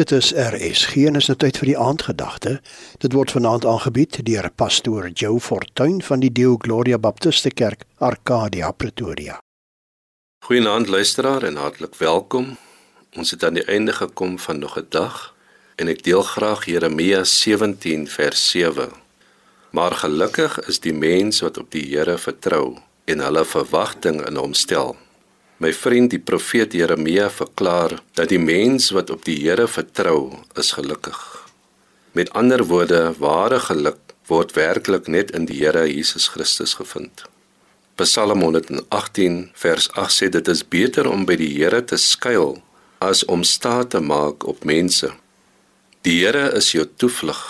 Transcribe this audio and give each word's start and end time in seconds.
Dit 0.00 0.10
is 0.16 0.32
RSG 0.32 0.94
en 0.96 1.18
is 1.18 1.26
nou 1.28 1.34
tyd 1.36 1.58
vir 1.60 1.68
die 1.68 1.76
aandgedagte. 1.76 2.54
Dit 3.04 3.12
word 3.12 3.34
vanaand 3.34 3.66
aangebied 3.68 4.16
deur 4.24 4.46
pastoor 4.56 5.10
Joe 5.12 5.36
Fortuin 5.44 5.98
van 6.06 6.22
die 6.22 6.30
Deo 6.32 6.54
Gloria 6.56 6.96
Baptiste 6.98 7.50
Kerk, 7.52 7.84
Arcadia, 7.98 8.70
Pretoria. 8.72 9.36
Goeienaand 10.46 10.88
luisteraar 10.88 11.44
en 11.44 11.60
hartlik 11.60 11.98
welkom. 12.00 12.56
Ons 13.12 13.34
het 13.36 13.44
aan 13.44 13.60
die 13.60 13.66
einde 13.68 13.92
gekom 13.92 14.38
van 14.38 14.58
nog 14.64 14.78
'n 14.78 14.86
dag 14.88 15.34
en 15.76 15.88
ek 15.88 16.02
deel 16.02 16.22
graag 16.22 16.64
Jeremia 16.64 17.24
17 17.24 18.08
vers 18.08 18.50
7. 18.50 18.88
Maar 19.70 19.92
gelukkig 19.92 20.60
is 20.60 20.80
die 20.80 20.94
mens 20.94 21.40
wat 21.40 21.58
op 21.58 21.70
die 21.70 21.84
Here 21.84 22.18
vertrou 22.18 22.78
en 23.04 23.18
hulle 23.20 23.44
verwagting 23.44 24.26
in 24.26 24.36
hom 24.36 24.54
stel. 24.54 24.96
My 25.60 25.74
vriend 25.76 26.08
die 26.14 26.22
profeet 26.24 26.72
Jeremia 26.72 27.26
verklaar 27.28 27.98
dat 28.16 28.30
die 28.32 28.40
mens 28.40 28.86
wat 28.96 29.10
op 29.12 29.26
die 29.26 29.36
Here 29.42 29.66
vertrou, 29.68 30.38
is 30.56 30.70
gelukkig. 30.72 31.18
Met 32.16 32.30
ander 32.32 32.64
woorde, 32.64 33.12
ware 33.20 33.58
geluk 33.60 33.98
word 34.30 34.54
werklik 34.56 35.10
net 35.12 35.34
in 35.36 35.44
die 35.50 35.58
Here 35.58 35.82
Jesus 35.84 36.30
Christus 36.32 36.78
gevind. 36.78 37.26
Psalm 38.00 38.40
118 38.40 39.50
vers 39.52 39.90
8 40.00 40.16
sê 40.16 40.30
dit 40.32 40.48
is 40.48 40.64
beter 40.64 41.10
om 41.10 41.26
by 41.28 41.36
die 41.36 41.50
Here 41.58 41.82
te 41.84 42.00
skuil 42.00 42.56
as 43.04 43.20
om 43.28 43.44
staat 43.44 43.92
te 43.92 44.00
maak 44.00 44.48
op 44.48 44.64
mense. 44.64 45.12
Die 46.08 46.22
Here 46.22 46.46
is 46.56 46.72
jou 46.72 46.86
toevlug, 46.88 47.44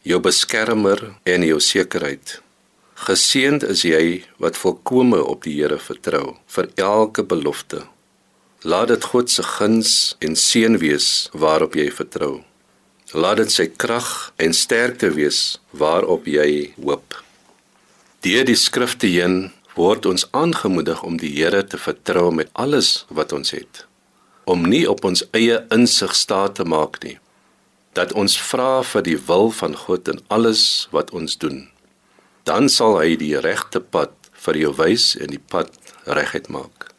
jou 0.00 0.22
beskermer 0.24 1.10
en 1.28 1.44
jou 1.44 1.60
sekerheid. 1.60 2.38
Geseend 2.94 3.64
is 3.66 3.82
jy 3.82 4.22
wat 4.38 4.54
volkome 4.54 5.18
op 5.18 5.42
die 5.42 5.56
Here 5.58 5.80
vertrou 5.82 6.36
vir 6.46 6.68
elke 6.78 7.24
belofte. 7.26 7.80
Laat 8.62 8.92
dit 8.92 9.04
God 9.10 9.30
se 9.30 9.42
guns 9.42 10.14
en 10.22 10.36
seën 10.38 10.78
wees 10.78 11.08
waarop 11.34 11.74
jy 11.74 11.88
vertrou. 11.90 12.44
Laat 13.12 13.42
dit 13.42 13.50
sy 13.50 13.66
krag 13.66 14.30
en 14.38 14.54
sterkte 14.54 15.10
wees 15.18 15.58
waarop 15.74 16.30
jy 16.30 16.70
hoop. 16.78 17.18
Deur 18.22 18.46
die 18.46 18.56
skrifte 18.56 19.10
heen 19.10 19.50
word 19.74 20.06
ons 20.06 20.28
aangemoedig 20.30 21.02
om 21.02 21.18
die 21.18 21.34
Here 21.34 21.66
te 21.66 21.82
vertrou 21.82 22.30
met 22.30 22.54
alles 22.54 23.04
wat 23.10 23.34
ons 23.34 23.50
het. 23.58 23.84
Om 24.46 24.70
nie 24.70 24.86
op 24.86 25.02
ons 25.04 25.26
eie 25.34 25.64
insig 25.74 26.14
staat 26.14 26.60
te 26.62 26.64
maak 26.64 27.02
nie. 27.02 27.18
Dat 27.98 28.14
ons 28.14 28.38
vra 28.38 28.84
vir 28.86 29.02
die 29.02 29.18
wil 29.18 29.50
van 29.50 29.74
God 29.74 30.08
in 30.14 30.22
alles 30.30 30.86
wat 30.94 31.10
ons 31.10 31.34
doen 31.42 31.64
dan 32.44 32.68
sal 32.68 32.98
hy 33.00 33.16
die 33.20 33.36
regte 33.40 33.80
pad 33.80 34.12
vir 34.44 34.58
jou 34.60 34.72
wys 34.76 35.14
en 35.16 35.32
die 35.32 35.40
pad 35.40 35.72
reguit 36.04 36.50
maak. 36.52 36.90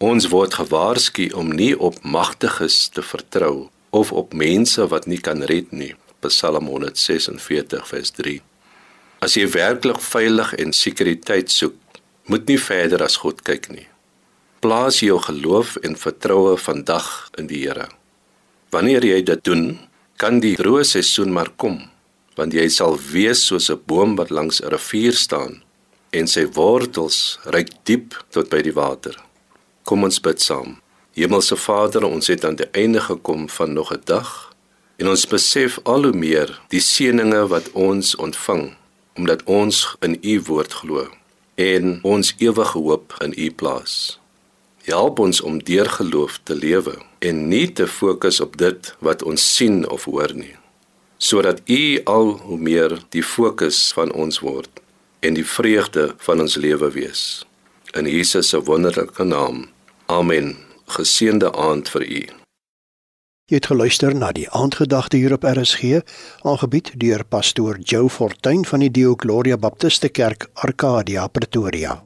Ons 0.00 0.28
word 0.32 0.56
gewaarsku 0.60 1.30
om 1.36 1.52
nie 1.52 1.72
op 1.76 2.00
magtiges 2.04 2.88
te 2.92 3.04
vertrou 3.04 3.70
of 3.96 4.12
op 4.12 4.36
mense 4.36 4.84
wat 4.92 5.08
nie 5.08 5.20
kan 5.20 5.44
red 5.48 5.72
nie. 5.72 5.94
Psalm 6.20 6.68
146 6.68 7.86
vers 7.88 8.12
3. 8.16 8.40
As 9.24 9.36
jy 9.36 9.46
werklik 9.52 10.00
veilig 10.04 10.52
en 10.60 10.74
sekuriteit 10.76 11.52
soek, 11.52 11.76
moet 12.28 12.44
nie 12.48 12.60
verder 12.60 13.04
as 13.04 13.16
God 13.20 13.40
kyk 13.44 13.70
nie. 13.72 13.86
Plaas 14.60 15.00
jou 15.00 15.16
geloof 15.24 15.78
en 15.84 15.96
vertroue 15.96 16.58
vandag 16.60 17.08
in 17.40 17.48
die 17.48 17.62
Here. 17.64 17.88
Wanneer 18.72 19.04
jy 19.04 19.22
dit 19.24 19.44
doen, 19.44 19.64
kan 20.20 20.40
die 20.44 20.52
droë 20.60 20.84
seisoen 20.84 21.32
maar 21.32 21.48
kom 21.56 21.80
want 22.40 22.56
jy 22.56 22.70
sal 22.72 22.96
wees 23.12 23.42
soos 23.48 23.68
'n 23.68 23.82
boom 23.88 24.16
wat 24.16 24.30
langs 24.30 24.60
'n 24.60 24.72
rivier 24.72 25.16
staan 25.26 25.62
en 26.18 26.26
sy 26.26 26.44
wortels 26.58 27.38
reik 27.54 27.70
diep 27.84 28.08
tot 28.34 28.48
by 28.48 28.60
die 28.62 28.76
water. 28.82 29.16
Kom 29.84 30.04
ons 30.04 30.20
bid 30.20 30.40
saam. 30.40 30.80
Hemelse 31.14 31.56
Vader, 31.56 32.04
ons 32.04 32.26
het 32.26 32.44
aan 32.44 32.56
die 32.56 32.70
einde 32.72 33.00
gekom 33.00 33.48
van 33.48 33.72
nog 33.72 33.92
'n 33.92 34.02
dag 34.04 34.54
en 34.96 35.08
ons 35.08 35.26
besef 35.26 35.78
al 35.82 36.02
hoe 36.02 36.16
meer 36.16 36.60
die 36.68 36.80
seëninge 36.80 37.46
wat 37.48 37.70
ons 37.72 38.16
ontvang 38.16 38.76
omdat 39.18 39.42
ons 39.44 39.96
in 40.00 40.18
U 40.22 40.40
woord 40.48 40.72
glo 40.72 41.08
en 41.54 41.98
ons 42.02 42.34
ewige 42.38 42.78
hoop 42.78 43.14
in 43.24 43.32
U 43.36 43.50
plaas. 43.50 44.18
Help 44.82 45.18
ons 45.18 45.40
om 45.40 45.64
deur 45.64 45.88
geloof 45.88 46.40
te 46.42 46.54
lewe 46.54 46.96
en 47.18 47.48
nie 47.48 47.72
te 47.72 47.86
fokus 47.86 48.40
op 48.40 48.56
dit 48.56 48.94
wat 48.98 49.22
ons 49.22 49.56
sien 49.56 49.88
of 49.88 50.04
hoor 50.04 50.32
nie 50.34 50.56
sodat 51.20 51.60
U 51.68 52.00
al 52.04 52.32
hoe 52.48 52.58
meer 52.58 52.96
die 53.12 53.22
fokus 53.22 53.92
van 53.92 54.12
ons 54.12 54.40
word 54.40 54.80
en 55.20 55.36
die 55.36 55.44
vreugde 55.44 56.14
van 56.24 56.40
ons 56.40 56.56
lewe 56.56 56.90
wees. 56.96 57.44
In 57.92 58.08
Jesus 58.08 58.48
se 58.48 58.60
wonderlike 58.64 59.24
naam. 59.24 59.68
Amen. 60.06 60.56
Geseënde 60.86 61.52
aand 61.52 61.88
vir 61.92 62.06
u. 62.06 62.22
Jy 63.50 63.58
het 63.58 63.66
geluister 63.66 64.14
na 64.14 64.30
die 64.32 64.46
aandgedagte 64.54 65.18
hier 65.18 65.34
op 65.34 65.44
RSG, 65.44 66.00
aangebied 66.46 66.92
deur 67.02 67.24
pastoor 67.26 67.80
Joe 67.82 68.08
Fortuin 68.08 68.64
van 68.64 68.86
die 68.86 68.90
Dio 68.90 69.16
Gloria 69.18 69.58
Baptiste 69.58 70.08
Kerk, 70.08 70.48
Arcadia, 70.54 71.26
Pretoria. 71.26 71.98